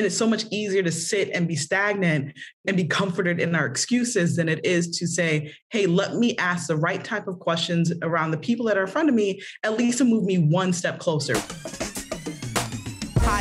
[0.00, 2.32] And it's so much easier to sit and be stagnant
[2.66, 6.68] and be comforted in our excuses than it is to say, hey, let me ask
[6.68, 9.76] the right type of questions around the people that are in front of me, at
[9.76, 11.34] least to move me one step closer.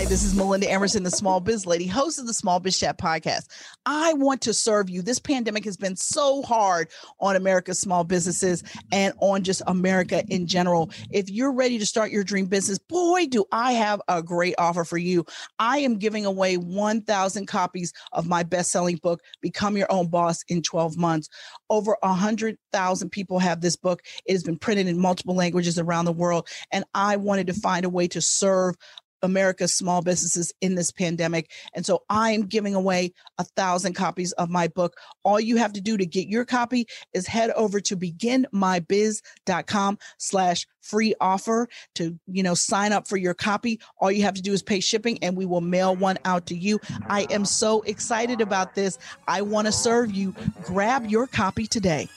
[0.09, 2.97] Hi, this is Melinda Emerson, the Small Biz Lady, host of the Small Biz Chat
[2.97, 3.45] podcast.
[3.85, 5.03] I want to serve you.
[5.03, 6.87] This pandemic has been so hard
[7.19, 10.89] on America's small businesses and on just America in general.
[11.11, 14.83] If you're ready to start your dream business, boy, do I have a great offer
[14.83, 15.25] for you.
[15.59, 20.43] I am giving away 1,000 copies of my best selling book, Become Your Own Boss
[20.47, 21.29] in 12 Months.
[21.69, 24.01] Over 100,000 people have this book.
[24.25, 26.47] It has been printed in multiple languages around the world.
[26.71, 28.73] And I wanted to find a way to serve
[29.21, 31.51] America's small businesses in this pandemic.
[31.73, 34.95] And so I am giving away a thousand copies of my book.
[35.23, 40.67] All you have to do to get your copy is head over to beginmybiz.com slash
[40.81, 43.79] free offer to, you know, sign up for your copy.
[43.99, 46.55] All you have to do is pay shipping and we will mail one out to
[46.55, 46.79] you.
[47.07, 48.97] I am so excited about this.
[49.27, 50.33] I want to serve you.
[50.63, 52.07] Grab your copy today.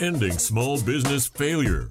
[0.00, 1.90] Ending small business failure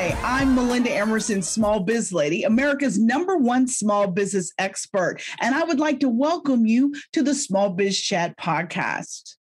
[0.00, 5.62] Hi, I'm Melinda Emerson, Small Biz Lady, America's number one small business expert, and I
[5.62, 9.34] would like to welcome you to the Small Biz Chat podcast.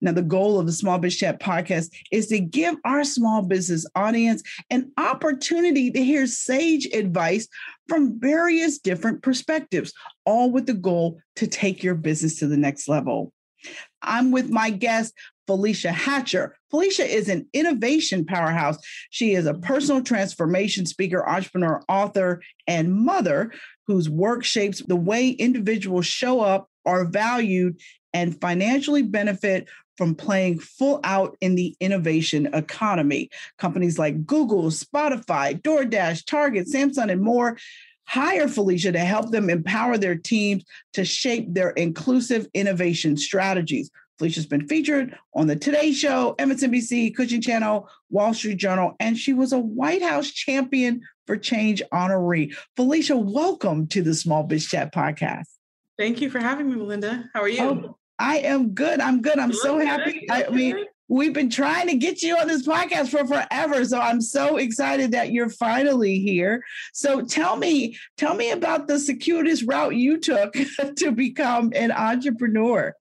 [0.00, 3.86] Now, the goal of the Small Biz Chat podcast is to give our small business
[3.96, 7.48] audience an opportunity to hear sage advice
[7.88, 9.92] from various different perspectives,
[10.24, 13.32] all with the goal to take your business to the next level.
[14.00, 15.12] I'm with my guest,
[15.48, 16.56] Felecia Hatcher.
[16.72, 18.78] Felecia is an innovation powerhouse.
[19.10, 23.52] She is a personal transformation speaker, entrepreneur, author, and mother
[23.86, 27.78] whose work shapes the way individuals show up, are valued,
[28.12, 33.30] and financially benefit from playing full out in the innovation economy.
[33.58, 37.56] Companies like Google, Spotify, DoorDash, Target, Samsung, and more
[38.06, 43.90] hire Felecia to help them empower their teams to shape their inclusive innovation strategies.
[44.20, 49.32] Felecia's been featured on the Today Show, MSNBC, Cooking Channel, Wall Street Journal, and she
[49.32, 52.54] was a White House champion for change honoree.
[52.76, 55.46] Felecia, welcome to the Small Biz Chat podcast.
[55.98, 57.28] Thank you for having me, Melinda.
[57.34, 57.62] How are you?
[57.62, 59.00] Oh, I am good.
[59.00, 59.38] I'm good.
[59.38, 60.26] I'm so happy.
[60.30, 63.84] I mean, we've been trying to get you on this podcast for forever.
[63.84, 66.62] So I'm so excited that you're finally here.
[66.92, 70.52] So tell me, tell me about the circuitous route you took
[70.98, 72.94] to become an entrepreneur.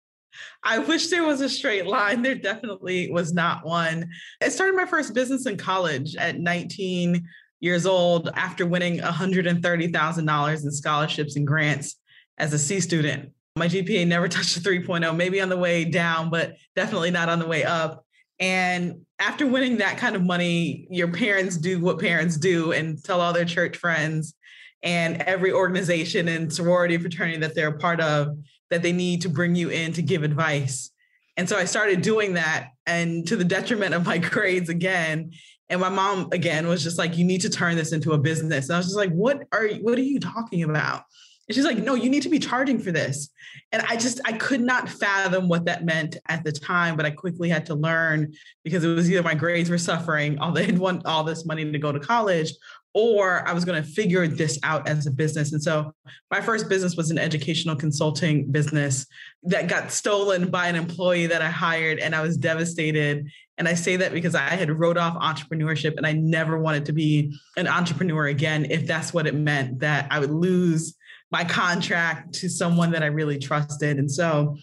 [0.64, 2.22] I wish there was a straight line.
[2.22, 4.10] There definitely was not one.
[4.42, 7.26] I started my first business in college at 19
[7.60, 11.96] years old after winning $130,000 in scholarships and grants
[12.38, 13.32] as a C student.
[13.56, 17.40] My GPA never touched a 3.0, maybe on the way down, but definitely not on
[17.40, 18.06] the way up.
[18.40, 23.22] And after winning that kind of money, your parents do what parents do and tell
[23.22, 24.34] all their church friends
[24.82, 28.36] and every organization and sorority fraternity that they're a part of
[28.74, 30.92] that they need to bring you in to give advice.
[31.38, 35.32] And so I started doing that and to the detriment of my grades again.
[35.70, 38.68] And my mom again was just like, you need to turn this into a business.
[38.68, 41.04] And I was just like, what are you, what are you talking about?
[41.48, 43.30] And she's like, no, you need to be charging for this.
[43.72, 47.12] And I just, I could not fathom what that meant at the time, but I
[47.12, 51.06] quickly had to learn because it was either my grades were suffering, all they'd want
[51.06, 52.54] all this money to go to college,
[52.94, 55.52] or I was going to figure this out as a business.
[55.52, 55.94] And so
[56.30, 59.08] my first business was an educational consulting business
[59.44, 63.28] that got stolen by an employee that I hired, and I was devastated.
[63.58, 66.94] And I say that because I had wrote off entrepreneurship and I never wanted to
[66.94, 70.96] be an entrepreneur again if that's what it meant that I would lose
[71.31, 73.98] my contract to someone that I really trusted.
[73.98, 74.56] And so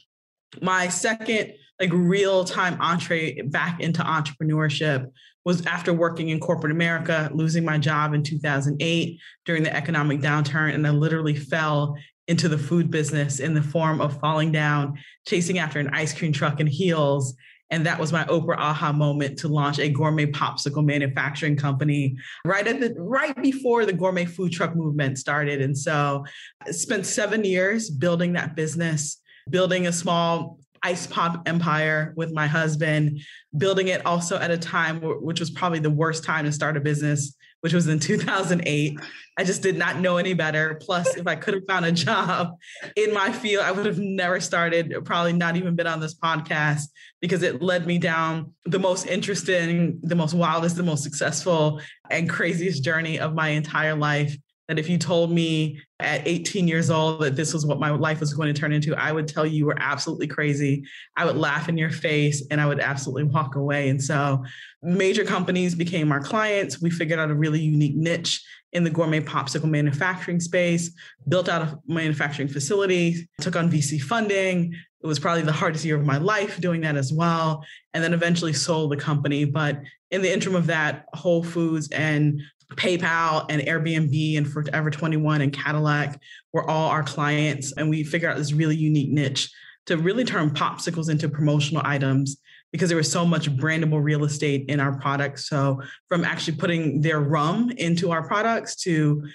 [0.60, 5.10] my second like real time entree back into entrepreneurship
[5.44, 10.74] was after working in corporate America, losing my job in 2008 during the economic downturn.
[10.74, 11.97] And I literally fell
[12.30, 16.32] into the food business in the form of falling down, chasing after an ice cream
[16.32, 17.34] truck in heels.
[17.70, 22.66] And that was my Oprah aha moment to launch a gourmet popsicle manufacturing company right
[22.66, 25.60] at the right before the gourmet food truck movement started.
[25.60, 26.24] And so
[26.65, 32.47] I spent seven years building that business, building a small ice pop empire with my
[32.47, 33.21] husband,
[33.56, 36.80] building it also at a time which was probably the worst time to start a
[36.80, 38.98] business, which was in 2008.
[39.36, 40.78] I just did not know any better.
[40.80, 42.56] Plus, if I could have found a job
[42.97, 46.84] in my field, I would have never started, probably not even been on this podcast
[47.21, 51.80] because it led me down the most interesting, the most wildest, the most successful,
[52.10, 54.36] and craziest journey of my entire life
[54.70, 58.20] that if you told me at 18 years old that this was what my life
[58.20, 60.84] was going to turn into, I would tell you you were absolutely crazy.
[61.16, 63.88] I would laugh in your face and I would absolutely walk away.
[63.88, 64.44] And so
[64.80, 66.80] major companies became our clients.
[66.80, 70.92] We figured out a really unique niche in the gourmet popsicle manufacturing space,
[71.26, 74.72] built out a manufacturing facility, took on VC funding.
[75.02, 77.64] It was probably the hardest year of my life doing that as well.
[77.92, 79.46] And then eventually sold the company.
[79.46, 79.80] But
[80.12, 82.40] in the interim of that, Whole Foods and
[82.70, 86.20] PayPal and Airbnb and Forever 21 and Cadillac
[86.52, 87.72] were all our clients.
[87.72, 89.50] And we figured out this really unique niche
[89.86, 92.40] to really turn popsicles into promotional items
[92.72, 95.48] because there was so much brandable real estate in our products.
[95.48, 99.26] So from actually putting their rum into our products to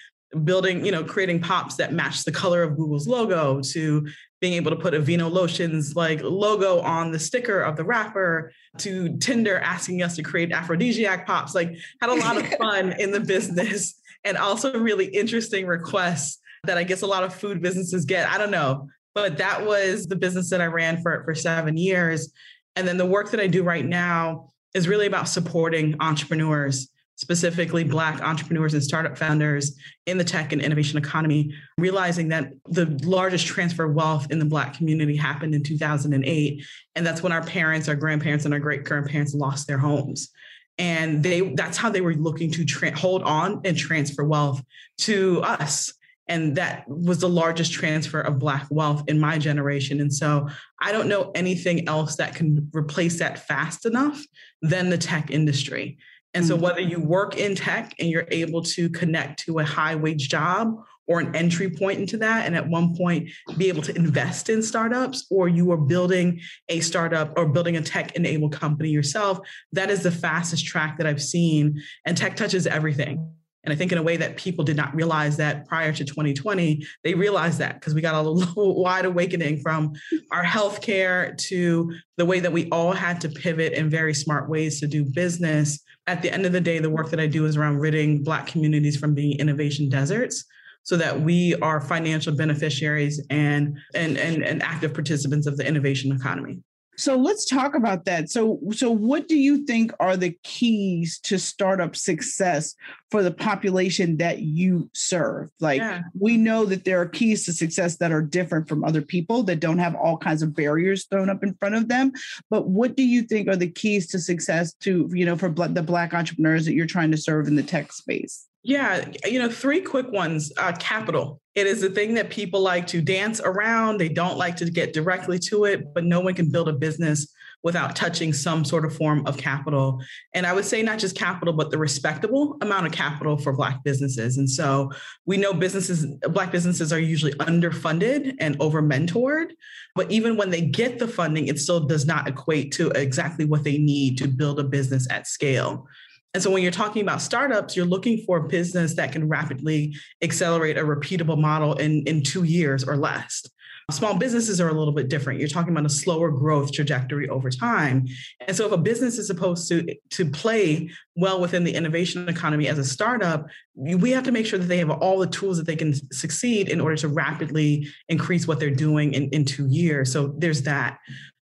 [0.43, 4.07] building, you know, creating pops that match the color of Google's logo to
[4.41, 9.17] being able to put Aveeno Lotions like logo on the sticker of the wrapper to
[9.17, 11.55] Tinder asking us to create aphrodisiac pops.
[11.55, 16.77] Like had a lot of fun in the business and also really interesting requests that
[16.77, 18.29] I guess a lot of food businesses get.
[18.29, 22.31] I don't know, but that was the business that I ran for for seven years.
[22.75, 27.83] And then the work that I do right now is really about supporting entrepreneurs specifically
[27.83, 33.47] Black entrepreneurs and startup founders in the tech and innovation economy, realizing that the largest
[33.47, 36.65] transfer of wealth in the Black community happened in 2008.
[36.95, 40.29] And that's when our parents, our grandparents, and our great grandparents lost their homes.
[40.77, 44.61] And they that's how they were looking to tra- hold on and transfer wealth
[44.99, 45.93] to us.
[46.27, 50.01] And that was the largest transfer of Black wealth in my generation.
[50.01, 50.49] And so
[50.81, 54.21] I don't know anything else that can replace that fast enough
[54.61, 55.97] than the tech industry.
[56.35, 56.61] And so, mm.
[56.61, 60.75] whether you work in tech and you're able to connect to a high wage job
[61.07, 64.61] or an entry point into that, and at one point be able to invest in
[64.61, 69.39] startups, or you are building a startup or building a tech enabled company yourself,
[69.71, 71.81] that is the fastest track that I've seen.
[72.05, 73.31] And tech touches everything.
[73.65, 76.85] And I think in a way that people did not realize that prior to 2020,
[77.03, 79.93] they realized that because we got a little wide awakening from
[80.31, 84.79] our healthcare to the way that we all had to pivot in very smart ways
[84.79, 85.81] to do business.
[86.07, 88.45] At the end of the day, the work that I do is around ridding Black
[88.45, 90.45] communities from being innovation deserts
[90.83, 96.11] so that we are financial beneficiaries and, and, and, and active participants of the innovation
[96.11, 96.59] economy.
[96.97, 98.29] So let's talk about that.
[98.29, 102.75] So so what do you think are the keys to startup success
[103.11, 105.49] for the population that you serve?
[105.59, 106.01] Like yeah.
[106.19, 109.59] we know that there are keys to success that are different from other people that
[109.59, 112.11] don't have all kinds of barriers thrown up in front of them,
[112.49, 115.83] but what do you think are the keys to success to, you know, for the
[115.83, 118.47] black entrepreneurs that you're trying to serve in the tech space?
[118.65, 120.51] Yeah, you know, three quick ones.
[120.57, 121.39] Uh, capital.
[121.53, 123.99] It is a thing that people like to dance around.
[123.99, 127.31] They don't like to get directly to it, but no one can build a business
[127.61, 130.01] without touching some sort of form of capital.
[130.33, 133.83] And I would say not just capital, but the respectable amount of capital for Black
[133.83, 134.37] businesses.
[134.37, 134.91] And so
[135.27, 139.51] we know businesses, Black businesses are usually underfunded and over mentored.
[139.93, 143.63] But even when they get the funding, it still does not equate to exactly what
[143.63, 145.87] they need to build a business at scale.
[146.35, 149.95] And so when you're talking about startups, you're looking for a business that can rapidly
[150.21, 153.45] accelerate a repeatable model in, in two years or less.
[153.89, 155.39] Small businesses are a little bit different.
[155.39, 158.07] You're talking about a slower growth trajectory over time.
[158.45, 162.67] And so if a business is supposed to, to play well within the innovation economy
[162.67, 165.67] as a startup, we have to make sure that they have all the tools that
[165.67, 170.11] they can succeed in order to rapidly increase what they're doing in, in two years.
[170.11, 170.97] So there's that.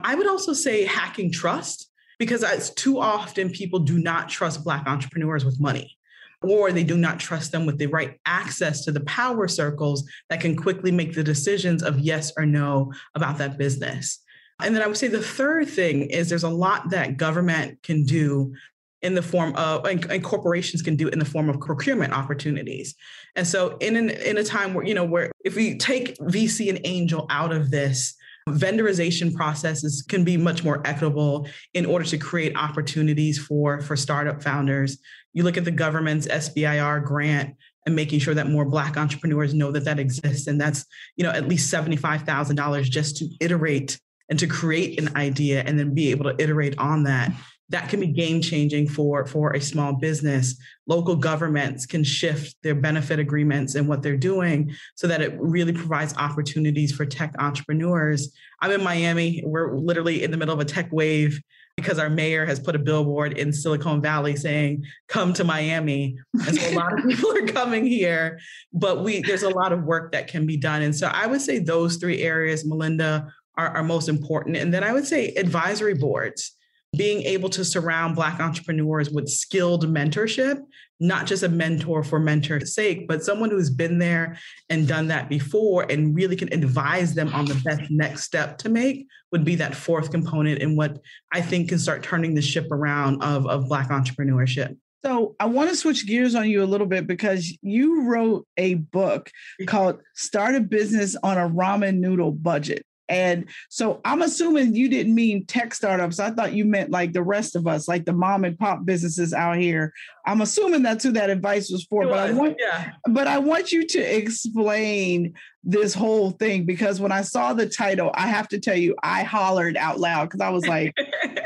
[0.01, 4.87] I would also say hacking trust because it's too often people do not trust Black
[4.87, 5.99] entrepreneurs with money
[6.43, 10.41] or they do not trust them with the right access to the power circles that
[10.41, 14.21] can quickly make the decisions of yes or no about that business.
[14.61, 18.05] And then I would say the third thing is there's a lot that government can
[18.05, 18.55] do
[19.03, 22.97] in the form of and, and, corporations can do in the form of procurement opportunities.
[23.37, 26.69] And so in an, in a time where you know where if we take VC
[26.69, 28.17] and angel out of this
[28.55, 34.43] vendorization processes can be much more equitable in order to create opportunities for for startup
[34.43, 34.99] founders.
[35.33, 37.55] You look at the government's SBIR grant
[37.87, 40.85] and making sure that more black entrepreneurs know that that exists and that's
[41.17, 45.95] you know at least $75000 just to iterate and to create an idea and then
[45.95, 47.33] be able to iterate on that
[47.71, 50.57] that can be game changing for for a small business
[50.87, 55.73] local governments can shift their benefit agreements and what they're doing so that it really
[55.73, 60.65] provides opportunities for tech entrepreneurs i'm in miami we're literally in the middle of a
[60.65, 61.41] tech wave
[61.79, 66.19] because our mayor has put a billboard in Silicon Valley saying, come to Miami.
[66.45, 68.41] And so a lot of people are coming here,
[68.73, 70.83] but we there's a lot of work that can be done.
[70.83, 74.57] And so I would say those three areas, Melinda, are, are most important.
[74.57, 76.58] And then I would say advisory boards
[76.99, 80.61] being able to surround Black entrepreneurs with skilled mentorship,
[81.01, 84.37] not just a mentor for mentor's sake, but someone who's been there
[84.69, 88.69] and done that before and really can advise them on the best next step to
[88.69, 90.99] make would be that fourth component in what
[91.33, 94.77] I think can start turning the ship around of, of Black entrepreneurship.
[95.05, 98.75] So I want to switch gears on you a little bit because you wrote a
[98.75, 99.67] book mm-hmm.
[99.67, 102.85] called Start a Business on a Ramen Noodle Budget.
[103.09, 106.21] And so I'm assuming you didn't mean tech startups.
[106.21, 109.33] I thought you meant like the rest of us, like the mom and pop businesses
[109.33, 109.93] out here.
[110.29, 112.05] I'm assuming that's who that advice was for.
[112.05, 112.93] but I want, yeah.
[113.09, 115.33] but I want you to explain
[115.65, 119.23] this whole thing because when I saw the title, I have to tell you, I
[119.23, 120.95] hollered out loud because I was like,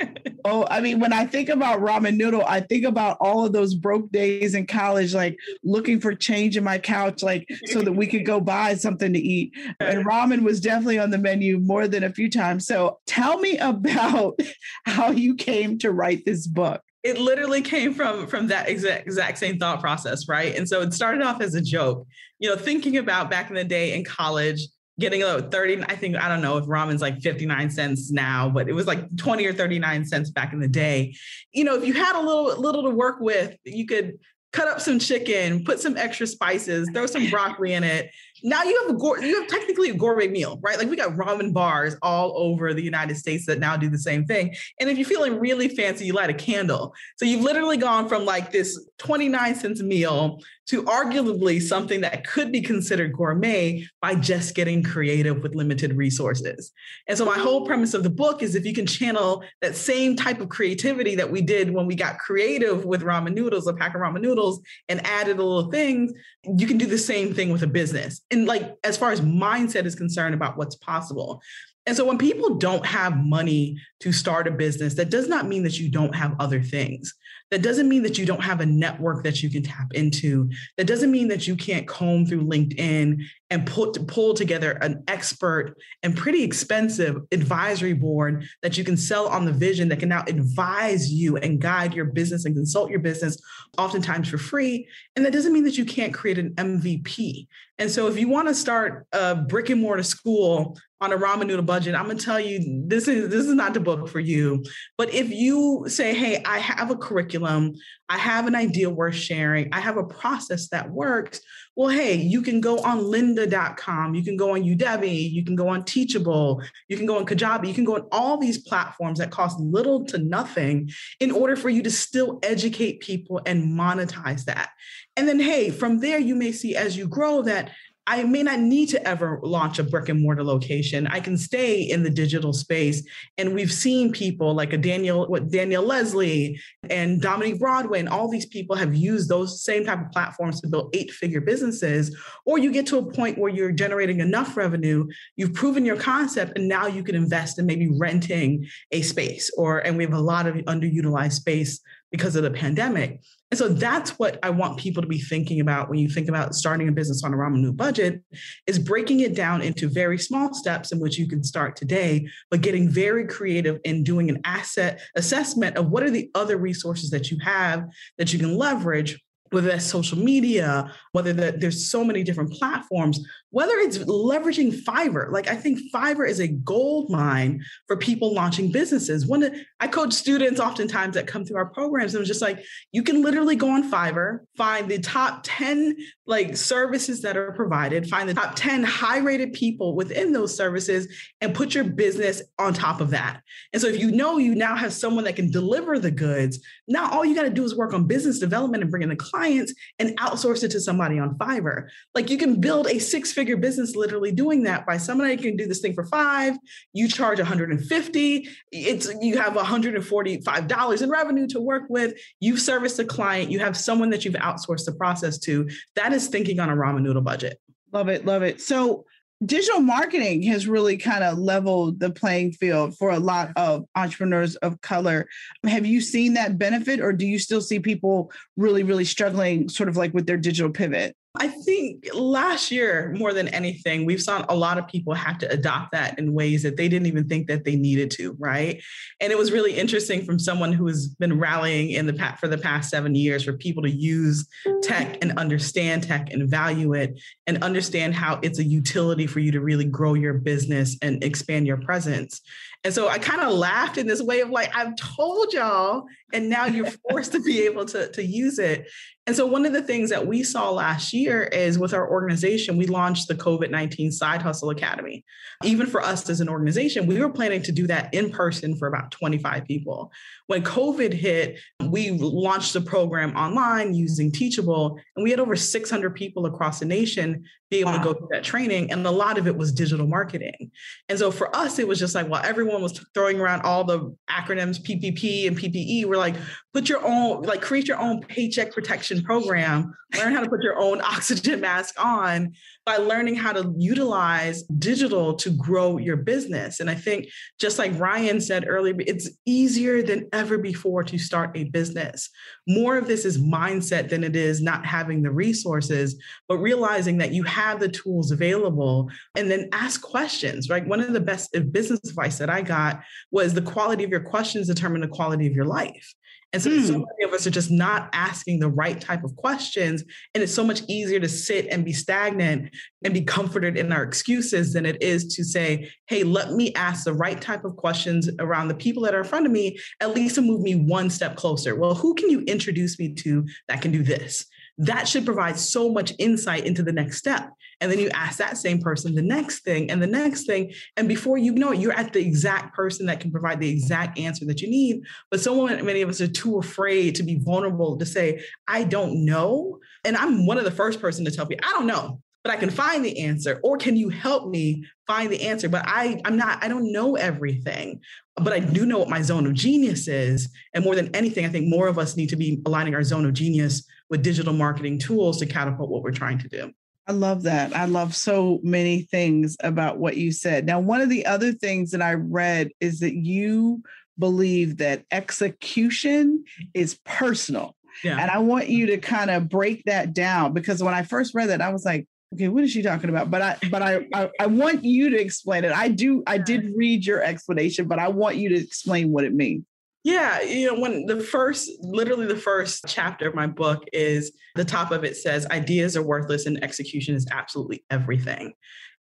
[0.44, 3.76] oh, I mean, when I think about ramen noodle, I think about all of those
[3.76, 8.08] broke days in college, like looking for change in my couch, like so that we
[8.08, 9.52] could go buy something to eat.
[9.78, 12.66] And ramen was definitely on the menu more than a few times.
[12.66, 14.40] So tell me about
[14.86, 19.38] how you came to write this book it literally came from from that exact exact
[19.38, 20.56] same thought process right?
[20.56, 22.06] And so it started off as a joke.
[22.38, 24.66] You know thinking about back in the day in college
[25.00, 28.68] getting a 30 i think i don't know if ramen's like 59 cents now but
[28.68, 31.14] it was like 20 or 39 cents back in the day.
[31.52, 34.18] You know if you had a little little to work with you could
[34.52, 38.10] cut up some chicken put some extra spices throw some broccoli in it
[38.42, 40.78] now you have a you have technically a gourmet meal, right?
[40.78, 44.24] Like we got ramen bars all over the United States that now do the same
[44.24, 44.54] thing.
[44.80, 46.94] And if you're feeling really fancy, you light a candle.
[47.16, 52.52] So you've literally gone from like this 29 cents meal to arguably something that could
[52.52, 56.72] be considered gourmet by just getting creative with limited resources.
[57.08, 60.14] And so my whole premise of the book is if you can channel that same
[60.16, 63.94] type of creativity that we did when we got creative with ramen noodles, a pack
[63.94, 66.12] of ramen noodles, and added a little things,
[66.56, 68.20] you can do the same thing with a business.
[68.30, 71.42] And like as far as mindset is concerned about what's possible.
[71.86, 75.64] And so when people don't have money to start a business, that does not mean
[75.64, 77.12] that you don't have other things.
[77.50, 80.48] That doesn't mean that you don't have a network that you can tap into.
[80.78, 83.22] That doesn't mean that you can't comb through LinkedIn
[83.52, 89.28] and put pull together an expert and pretty expensive advisory board that you can sell
[89.28, 92.98] on the vision that can now advise you and guide your business and consult your
[92.98, 93.36] business
[93.76, 94.88] oftentimes for free.
[95.14, 97.46] And that doesn't mean that you can't create an MVP.
[97.78, 101.46] And so if you want to start a brick and mortar school on a ramen
[101.46, 104.64] noodle budget, I'm gonna tell you this is this is not the book for you.
[104.96, 107.74] But if you say, hey, I have a curriculum,
[108.12, 111.40] I have an idea worth sharing, I have a process that works,
[111.74, 115.68] well, hey, you can go on lynda.com, you can go on Udemy, you can go
[115.68, 119.30] on Teachable, you can go on Kajabi, you can go on all these platforms that
[119.30, 120.90] cost little to nothing
[121.20, 124.72] in order for you to still educate people and monetize that.
[125.16, 127.70] And then, hey, from there, you may see as you grow that
[128.06, 131.06] I may not need to ever launch a brick and mortar location.
[131.06, 133.06] I can stay in the digital space.
[133.38, 138.28] And we've seen people like a Daniel, what Danielle Leslie and Dominique Broadway, and all
[138.28, 142.16] these people have used those same type of platforms to build eight-figure businesses.
[142.44, 145.06] Or you get to a point where you're generating enough revenue,
[145.36, 149.48] you've proven your concept, and now you can invest in maybe renting a space.
[149.56, 151.80] Or and we have a lot of underutilized space
[152.12, 153.20] because of the pandemic.
[153.50, 156.54] And so that's what I want people to be thinking about when you think about
[156.54, 158.22] starting a business on a noodle budget
[158.66, 162.60] is breaking it down into very small steps in which you can start today, but
[162.60, 167.30] getting very creative in doing an asset assessment of what are the other resources that
[167.30, 167.84] you have
[168.18, 169.18] that you can leverage
[169.52, 173.20] whether that's social media, whether that there's so many different platforms,
[173.52, 175.30] whether it's leveraging Fiverr.
[175.30, 179.26] Like I think Fiverr is a gold mine for people launching businesses.
[179.26, 183.02] When I coach students oftentimes that come through our programs, and it's just like you
[183.02, 188.28] can literally go on Fiverr, find the top 10 like services that are provided, find
[188.28, 191.06] the top 10 high-rated people within those services
[191.40, 193.42] and put your business on top of that.
[193.72, 197.10] And so if you know you now have someone that can deliver the goods, now
[197.10, 199.74] all you got to do is work on business development and bring in the clients
[199.98, 201.88] and outsource it to somebody on Fiverr.
[202.14, 202.98] Like you can build a
[203.42, 206.56] six-figure business literally doing that by somebody can do this thing for 5,
[206.92, 213.00] you charge 150, it's you have 145 dollars in revenue to work with, you've serviced
[213.00, 215.68] a client, you have someone that you've outsourced the process to.
[215.96, 217.58] That is thinking on a ramen noodle budget.
[217.92, 218.60] Love it, love it.
[218.60, 219.04] So
[219.44, 224.54] digital marketing has really kind of leveled the playing field for a lot of entrepreneurs
[224.56, 225.26] of color.
[225.66, 229.88] Have you seen that benefit, or do you still see people really, really struggling, sort
[229.88, 231.16] of like with their digital pivot?
[231.34, 235.50] I think last year, more than anything, we've seen a lot of people have to
[235.50, 238.82] adopt that in ways that they didn't even think that they needed to, right?
[239.18, 242.48] And it was really interesting from someone who has been rallying in the past for
[242.48, 244.46] the past seven years for people to use
[244.82, 249.52] tech and understand tech and value it and understand how it's a utility for you
[249.52, 252.42] to really grow your business and expand your presence.
[252.84, 256.48] And so I kind of laughed in this way of like, I've told y'all, and
[256.48, 258.88] now you're forced to be able to, to use it.
[259.26, 262.76] And so, one of the things that we saw last year is with our organization,
[262.76, 265.24] we launched the COVID 19 Side Hustle Academy.
[265.62, 268.88] Even for us as an organization, we were planning to do that in person for
[268.88, 270.10] about 25 people.
[270.52, 276.14] When COVID hit, we launched the program online using Teachable, and we had over 600
[276.14, 277.42] people across the nation
[277.72, 277.98] be able wow.
[277.98, 278.92] to go through that training.
[278.92, 280.70] And a lot of it was digital marketing.
[281.08, 284.14] And so, for us, it was just like, well, everyone was throwing around all the
[284.28, 286.04] acronyms PPP and PPE.
[286.04, 286.36] We're like,
[286.74, 290.78] put your own, like, create your own paycheck protection program, learn how to put your
[290.78, 292.52] own oxygen mask on
[292.84, 296.80] by learning how to utilize digital to grow your business.
[296.80, 297.26] And I think,
[297.58, 302.28] just like Ryan said earlier, it's easier than ever before to start a business.
[302.66, 307.32] More of this is mindset than it is not having the resources, but realizing that
[307.32, 310.86] you have the tools available and then ask questions, right?
[310.86, 314.20] One of the best uh, business advice that I got was the quality of your
[314.20, 316.14] questions determine the quality of your life.
[316.52, 316.86] And so, mm.
[316.86, 320.04] so many of us are just not asking the right type of questions.
[320.34, 324.02] And it's so much easier to sit and be stagnant and be comforted in our
[324.02, 328.28] excuses than it is to say, hey, let me ask the right type of questions
[328.38, 331.08] around the people that are in front of me, at least to move me one
[331.08, 331.74] step closer.
[331.74, 334.46] Well, who can you introduce me to that can do this?
[334.78, 337.50] That should provide so much insight into the next step.
[337.80, 340.72] And then you ask that same person the next thing and the next thing.
[340.96, 344.18] And before you know it, you're at the exact person that can provide the exact
[344.18, 345.02] answer that you need.
[345.30, 349.24] But so many of us are too afraid to be vulnerable to say, I don't
[349.24, 349.78] know.
[350.04, 352.56] And I'm one of the first person to tell people, I don't know but I
[352.56, 353.60] can find the answer.
[353.62, 355.68] Or can you help me find the answer?
[355.68, 358.00] But I, I'm not, I don't know everything,
[358.36, 360.52] but I do know what my zone of genius is.
[360.74, 363.26] And more than anything, I think more of us need to be aligning our zone
[363.26, 366.70] of genius with digital marketing tools to catapult what we're trying to do.
[367.08, 367.74] I love that.
[367.74, 370.66] I love so many things about what you said.
[370.66, 373.82] Now, one of the other things that I read is that you
[374.18, 377.74] believe that execution is personal.
[378.04, 378.20] Yeah.
[378.20, 381.48] And I want you to kind of break that down because when I first read
[381.48, 383.30] that, I was like, okay, what is she talking about?
[383.30, 385.72] But I but I, I, I want you to explain it.
[385.72, 389.32] I do I did read your explanation, but I want you to explain what it
[389.32, 389.64] means.
[390.04, 394.64] Yeah, you know, when the first, literally the first chapter of my book is the
[394.64, 398.52] top of it says ideas are worthless and execution is absolutely everything.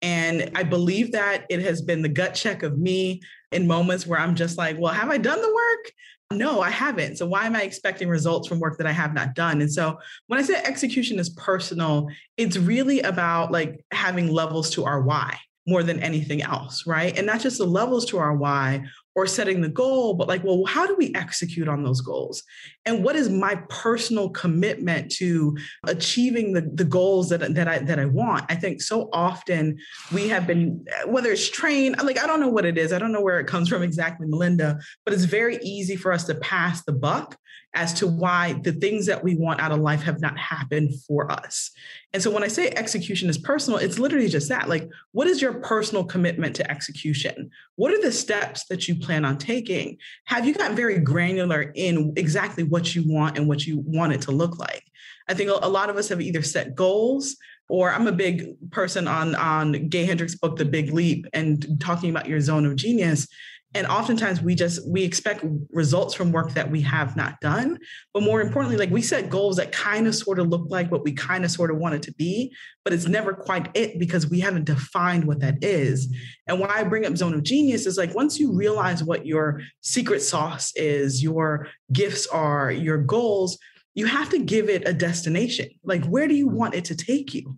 [0.03, 3.21] And I believe that it has been the gut check of me
[3.53, 5.93] in moments where I'm just like, well, have I done the work?
[6.33, 7.17] No, I haven't.
[7.17, 9.61] So why am I expecting results from work that I have not done?
[9.61, 14.85] And so when I say execution is personal, it's really about like having levels to
[14.85, 17.17] our why more than anything else, right?
[17.17, 18.85] And not just the levels to our why
[19.19, 22.45] or setting the goal, but like, well, how do we execute on those goals?
[22.87, 25.57] And what is my personal commitment to
[25.89, 28.45] achieving the, the goals that, that I that I want?
[28.49, 29.77] I think so often
[30.13, 33.11] we have been, whether it's trained, like I don't know what it is, I don't
[33.11, 36.85] know where it comes from exactly, Melinda, but it's very easy for us to pass
[36.85, 37.37] the buck
[37.75, 41.31] as to why the things that we want out of life have not happened for
[41.31, 41.73] us.
[42.15, 44.69] And so when I say execution is personal, it's literally just that.
[44.69, 47.51] Like, what is your personal commitment to execution?
[47.77, 49.99] What are the steps that you plan on taking?
[50.25, 54.23] Have you gotten very granular in exactly what you want and what you want it
[54.23, 54.85] to look like?
[55.29, 57.37] I think a lot of us have either set goals
[57.69, 62.09] or I'm a big person on on Gay Hendricks' book, The Big Leap, and talking
[62.09, 63.29] about your zone of genius
[63.75, 67.79] and oftentimes we just we expect results from work that we have not done.
[68.15, 71.05] But more importantly like we set goals that kind of sort of look like what
[71.05, 72.53] we kind of sort of want it to be
[72.85, 76.09] but it's never quite it because we haven't defined what that is.
[76.47, 79.61] And why i bring up zone of genius is like once you realize what your
[79.83, 83.59] secret sauce is your gifts are your goals
[83.95, 85.69] you have to give it a destination.
[85.83, 87.57] Like where do you want it to take you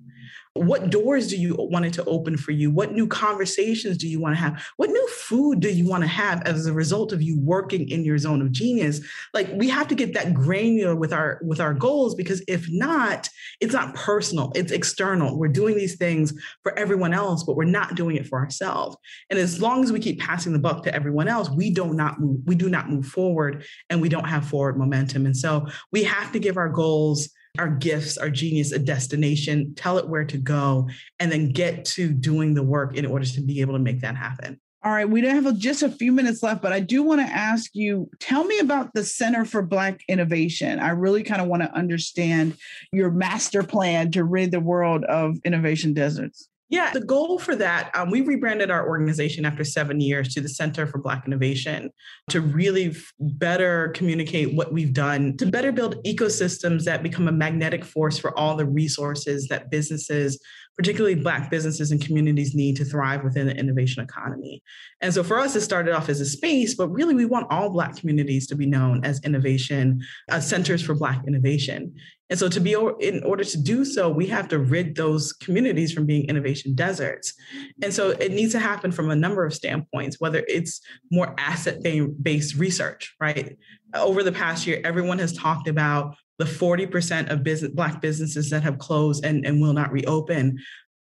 [0.54, 2.72] what doors do you want it to open for you?
[2.72, 4.66] What new conversations do you want to have?
[4.78, 8.04] What new food do you want to have as a result of you working in
[8.04, 9.00] your zone of genius?
[9.32, 13.28] Like we have to get that granular with our with our goals because if not,
[13.60, 15.38] it's not personal, it's external.
[15.38, 16.34] We're doing these things
[16.64, 18.96] for everyone else, but we're not doing it for ourselves.
[19.30, 22.18] And as long as we keep passing the buck to everyone else, we do not
[22.18, 25.26] move, we do not move forward and we don't have forward momentum.
[25.26, 29.98] And so we have to give our goals our gifts, our genius, a destination, tell
[29.98, 33.60] it where to go, and then get to doing the work in order to be
[33.60, 34.60] able to make that happen.
[34.82, 37.26] All right, we don't have just a few minutes left, but I do want to
[37.26, 40.78] ask you tell me about the Center for Black Innovation.
[40.78, 42.56] I really kind of want to understand
[42.90, 46.48] your master plan to rid the world of innovation deserts.
[46.70, 50.48] Yeah, the goal for that, um, we rebranded our organization after seven years to the
[50.48, 51.90] Center for Black Innovation
[52.28, 57.33] to really f- better communicate what we've done, to better build ecosystems that become a
[57.33, 60.40] magnetic force for all the resources that businesses,
[60.81, 64.62] particularly Black businesses and communities, need to thrive within the innovation economy.
[65.03, 67.69] And so for us, it started off as a space, but really we want all
[67.69, 71.95] Black communities to be known as innovation, uh, centers for Black innovation.
[72.31, 75.93] And so to be in order to do so, we have to rid those communities
[75.93, 77.35] from being innovation deserts.
[77.83, 82.55] And so it needs to happen from a number of standpoints, whether it's more asset-based
[82.55, 83.59] research, right?
[83.94, 88.62] Over the past year, everyone has talked about the 40% of business, Black businesses that
[88.62, 90.59] have closed and, and will not reopen.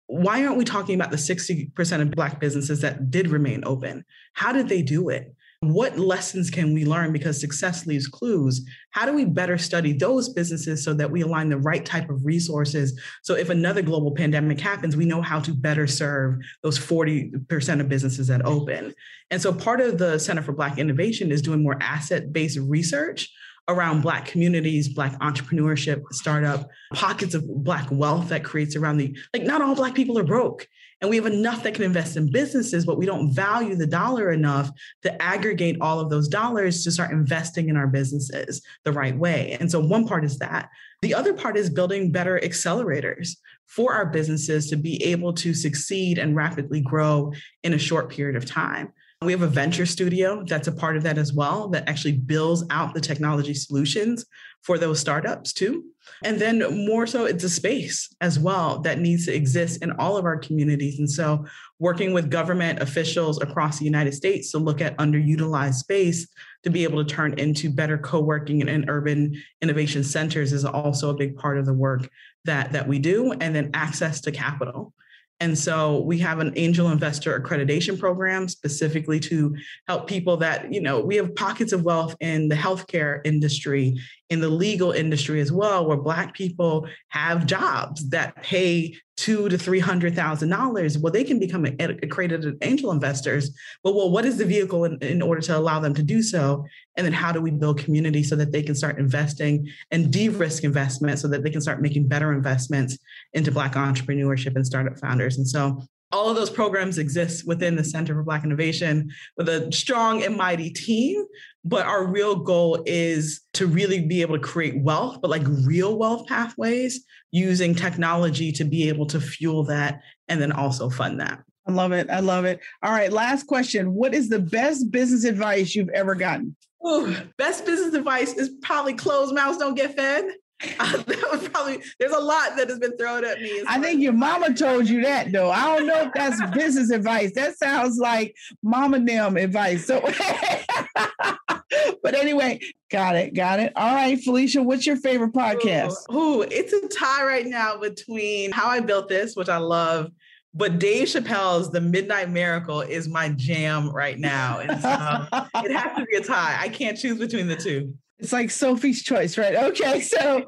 [0.08, 4.04] Why aren't we talking about the 60% of Black businesses that did remain open?
[4.34, 5.34] How did they do it?
[5.62, 8.66] What lessons can we learn because success leaves clues?
[8.92, 12.24] How do we better study those businesses so that we align the right type of
[12.24, 12.98] resources?
[13.24, 17.90] So if another global pandemic happens, we know how to better serve those 40% of
[17.90, 18.94] businesses that open.
[19.32, 23.30] And so part of the Center for Black Innovation is doing more asset based research
[23.70, 29.44] around Black communities, Black entrepreneurship, startup, pockets of Black wealth that creates around the, like,
[29.44, 30.68] not all Black people are broke.
[31.02, 34.32] And we have enough that can invest in businesses, but we don't value the dollar
[34.32, 34.70] enough
[35.04, 39.56] to aggregate all of those dollars to start investing in our businesses the right way.
[39.62, 40.70] And so one part is that.
[41.02, 46.18] The other part is building better accelerators for our businesses to be able to succeed
[46.18, 47.32] and rapidly grow
[47.64, 48.92] in a short period of time.
[49.22, 52.64] We have a venture studio that's a part of that as well, that actually builds
[52.70, 54.26] out the technology solutions
[54.62, 55.84] for those startups too.
[56.24, 60.16] And then more so, it's a space as well that needs to exist in all
[60.16, 61.00] of our communities.
[61.00, 61.46] And so,
[61.80, 66.26] working with government officials across the United States to look at underutilized space
[66.64, 70.64] to be able to turn into better co working and, and urban innovation centers is
[70.64, 72.10] also a big part of the work
[72.46, 73.34] that, that we do.
[73.34, 74.94] And then access to capital.
[75.40, 79.56] And so we have an angel investor accreditation program specifically to
[79.88, 83.98] help people that, you know, we have pockets of wealth in the healthcare industry,
[84.30, 89.58] in the legal industry as well, where Black people have jobs that pay two to
[89.58, 90.98] three hundred thousand dollars.
[90.98, 93.52] Well, they can become accredited angel investors.
[93.84, 96.66] But well, what is the vehicle in, in order to allow them to do so?
[96.96, 100.64] And then how do we build community so that they can start investing and de-risk
[100.64, 102.98] investment so that they can start making better investments
[103.34, 105.38] into Black entrepreneurship and startup founders?
[105.38, 109.70] And so all of those programs exist within the Center for Black Innovation with a
[109.72, 111.26] strong and mighty team.
[111.66, 115.98] But our real goal is to really be able to create wealth, but like real
[115.98, 121.44] wealth pathways using technology to be able to fuel that and then also fund that.
[121.68, 122.10] I love it.
[122.10, 122.62] I love it.
[122.82, 123.12] All right.
[123.12, 123.94] Last question.
[123.94, 126.56] What is the best business advice you've ever gotten?
[126.88, 130.26] Ooh, best business advice is probably closed mouths don't get fed.
[130.78, 133.64] Uh, that was probably there's a lot that has been thrown at me.
[133.66, 135.50] I think your mama told you that though.
[135.50, 137.32] I don't know if that's business advice.
[137.34, 139.86] That sounds like mama them advice.
[139.86, 140.02] So
[142.04, 142.60] but anyway,
[142.92, 143.74] got it, got it.
[143.76, 145.94] All right, Felecia, what's your favorite podcast?
[146.12, 150.12] Ooh, ooh, it's a tie right now between How I Built This, which I love,
[150.54, 154.60] but Dave Chappelle's The Midnight Miracle is my jam right now.
[154.60, 154.90] And so
[155.64, 156.58] it has to be a tie.
[156.60, 157.94] I can't choose between the two.
[158.18, 159.56] It's like Sophie's choice, right?
[159.56, 160.02] Okay.
[160.10, 160.46] So,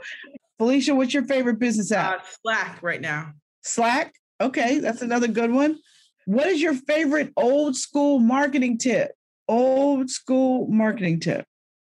[0.60, 2.20] Felecia, what's your favorite business app?
[2.20, 3.34] Uh, Slack right now.
[3.64, 4.14] Slack.
[4.40, 4.80] Okay.
[4.80, 5.80] That's another good one.
[6.26, 9.12] What is your favorite old school marketing tip?
[9.48, 11.46] Old school marketing tip.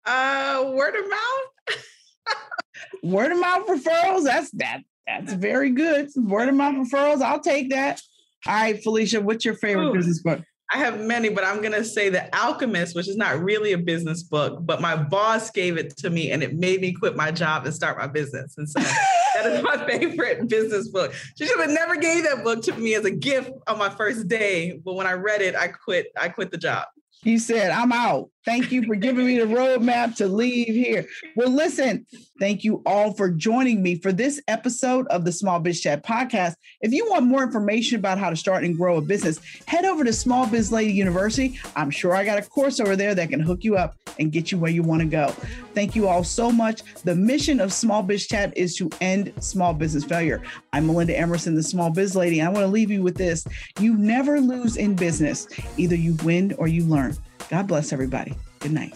[0.04, 1.78] Uh, word of mouth.
[3.02, 4.24] word of mouth referrals.
[4.24, 4.80] That's that.
[5.06, 6.08] That's very good.
[6.16, 7.22] Word of mouth referrals.
[7.22, 8.00] I'll take that.
[8.46, 9.94] All right, Felecia, what's your favorite Ooh.
[9.94, 10.42] business book?
[10.72, 13.78] I have many, but I'm going to say The Alchemist, which is not really a
[13.78, 17.30] business book, but my boss gave it to me and it made me quit my
[17.30, 18.54] job and start my business.
[18.56, 21.12] And so that is my favorite business book.
[21.36, 24.28] She should have never gave that book to me as a gift on my first
[24.28, 26.06] day, but when I read it, I quit.
[26.18, 26.86] I quit the job.
[27.22, 28.30] He said, I'm out.
[28.44, 31.06] Thank you for giving me the roadmap to leave here.
[31.36, 32.04] Well, listen,
[32.40, 36.54] thank you all for joining me for this episode of the Small Biz Chat podcast.
[36.80, 40.02] If you want more information about how to start and grow a business, head over
[40.02, 41.60] to Small Biz Lady University.
[41.76, 44.52] I'm sure I got a course over there that can hook you up and get
[44.52, 45.28] you where you want to go.
[45.74, 46.82] Thank you all so much.
[47.04, 50.42] The mission of Small Biz Chat is to end small business failure.
[50.72, 52.40] I'm Melinda Emerson, the Small Biz Lady.
[52.40, 53.46] I want to leave you with this
[53.78, 57.16] you never lose in business, either you win or you learn.
[57.48, 58.34] God bless everybody.
[58.60, 58.94] Good night.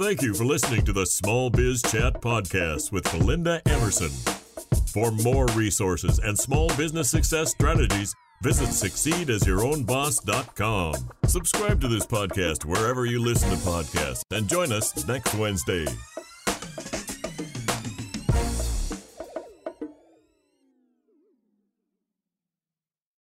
[0.00, 4.08] Thank you for listening to the Small Biz Chat podcast with Melinda Emerson.
[4.92, 10.94] For more resources and small business success strategies, visit succeedasyourownboss.com.
[11.26, 15.86] Subscribe to this podcast wherever you listen to podcasts and join us next Wednesday.